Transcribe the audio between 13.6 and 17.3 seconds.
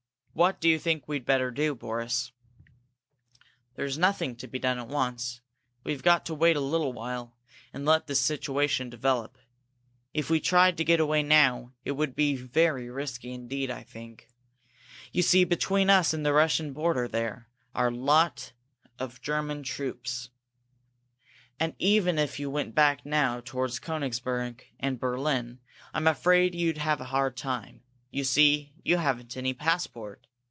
I think. You see, between us and the Russian border